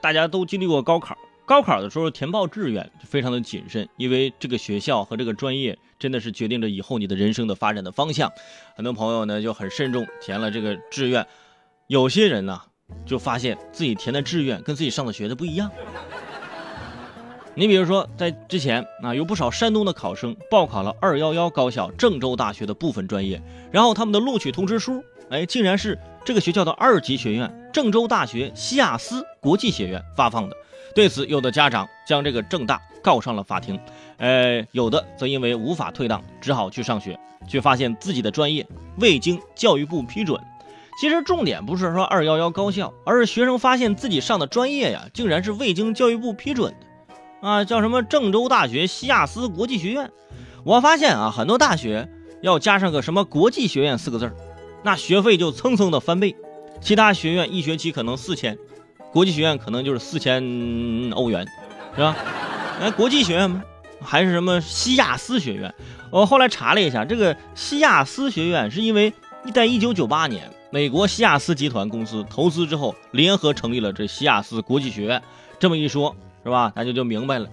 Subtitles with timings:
[0.00, 8.30] 大家都经历过高考，高考的时候填报志愿非常的谨慎，因为这个学校和这个专业真的是决定着以后你的人生的发展的方向。
[8.76, 11.26] 很多朋友呢就很慎重填了这个志愿，
[11.86, 12.60] 有些人呢
[13.04, 15.70] 就发现自己填的志愿跟自己上的学的不一样。
[17.54, 23.42] 你比如说，在之前啊，有不少山东的考生报考了二幺幺高校郑州大学的部分专业，
[23.72, 30.56] 然后他们的录取通知书，哎，竟然是这个学校的二级学院郑州大学西亚斯国际学院发放的。
[30.94, 33.78] 对此，有的家长将这个郑大告上了法庭，
[34.16, 38.66] 呃，有的则因为无法退档，只好去上学，却发现自己的专业
[38.98, 40.40] 未经教育部批准。
[41.00, 47.48] 其实重点不是说二幺幺高校，而是学生发现自己上的专业呀，竟然是未经教育部批准的。
[47.48, 50.10] 啊，叫什么郑州大学西亚斯国际学院？
[50.64, 52.08] 我发现啊，很多大学
[52.42, 54.34] 要加上个什么国际学院四个字儿
[54.82, 56.34] 那学费就蹭蹭的翻倍。
[56.80, 58.56] 其他学院一学期可能四千，
[59.12, 60.42] 国际学院可能就是四千
[61.12, 61.46] 欧元，
[61.94, 62.16] 是吧？
[62.80, 63.62] 哎，国际学院吗？
[64.00, 65.74] 还是什么西亚斯学院？
[66.10, 69.12] 我后来查了一下，这个西亚斯学院是因为
[69.52, 75.22] 在一九九八年，美国西亚斯集团公司投资之后，联合成立了这西亚斯国际学院。
[75.58, 76.14] 这么一说。
[76.44, 76.72] 是吧？
[76.74, 77.48] 大家就明白了，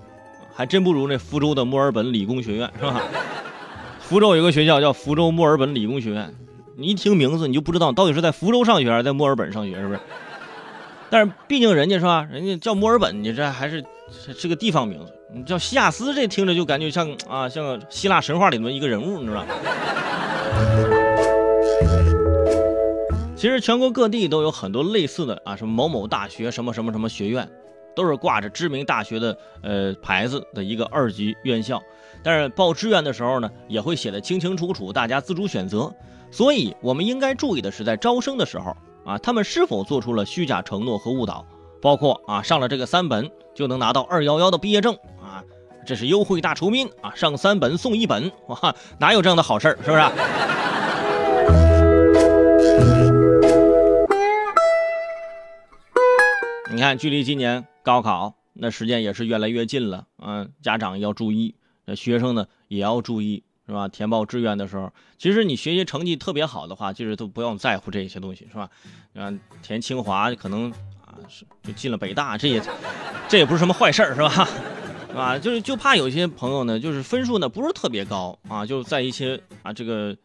[0.53, 3.02] 还真不如那福州的墨尔本理工学院，是吧？
[4.00, 6.34] 福州有个学校叫福州墨尔本理工学院，
[6.78, 10.00] 你一听名字你就不知道到底是在福州上学还是在墨尔本上学，是不是？
[11.09, 13.81] 但是毕竟人家是吧，人家叫墨尔本，你这还是
[14.38, 15.14] 是个地方名字。
[15.34, 19.48] 你叫西亚斯，这听着就感觉像啊，像希腊神话里面一个人物，你知道吧？
[23.38, 27.48] 其实全国各地都有很多类似的啊，什么某某大学，什么什么什么学院。
[27.96, 31.82] 都是挂着知名大学的呃牌子的一个二级院校，
[32.24, 35.94] 但是报志愿的时候呢，也会写的清清楚楚，大家自主选择。
[36.32, 41.46] 所以，我们应该注意的是，在招生的时候啊，他们是否做出了虚假承诺和误导，
[41.82, 45.42] 包括啊上了这个三本就能拿到二幺幺的毕业证啊，
[45.86, 50.04] 这是优惠大酬宾啊，上三本送一本，哇，哪有这样的好事儿，是不是？
[56.74, 57.66] 你看，距离今年。
[57.85, 61.53] 高考那时间也是越来越近了，嗯，家长要注意，
[61.85, 63.88] 那学生呢也要注意，是吧？
[63.88, 68.68] 填报志愿的时候，其实你学习成绩特别好的话，其实都不用在乎这些东西，是吧？
[69.13, 70.72] 嗯，填清华可能
[71.06, 72.59] 啊是就进了北大，这也
[73.29, 74.50] 这也不是什么坏事儿，是吧？
[75.16, 75.38] 啊？
[75.38, 80.18] 就是就怕有些朋友呢，就是分数呢不是特别高啊，就在一些啊这个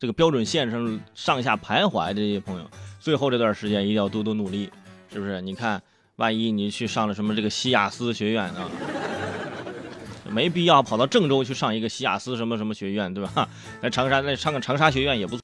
[0.00, 2.68] 这个标准线上上下徘徊的这些朋友，
[2.98, 4.68] 最后这段时间一定要多多努力，
[5.12, 5.40] 是不是？
[5.40, 5.80] 你看。
[6.16, 8.70] 万一你去上了什么这个西亚斯学院啊，
[10.30, 13.48] 没必要跑到郑州去上一个西亚斯什么什么学院，对吧？
[13.82, 15.34] 在长沙那上个长沙学院也不错。